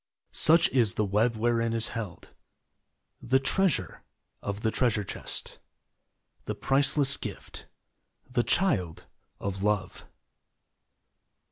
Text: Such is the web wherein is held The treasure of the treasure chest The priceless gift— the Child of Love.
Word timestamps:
Such 0.33 0.67
is 0.69 0.95
the 0.95 1.05
web 1.05 1.35
wherein 1.35 1.73
is 1.73 1.89
held 1.89 2.31
The 3.21 3.37
treasure 3.39 4.01
of 4.41 4.61
the 4.61 4.71
treasure 4.71 5.03
chest 5.03 5.59
The 6.45 6.55
priceless 6.55 7.17
gift— 7.17 7.67
the 8.27 8.41
Child 8.43 9.05
of 9.39 9.61
Love. 9.61 10.07